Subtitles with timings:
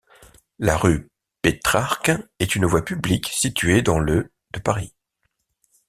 [0.57, 1.11] La rue
[1.43, 2.09] Pétrarque
[2.39, 4.95] est une voie publique située dans le de Paris.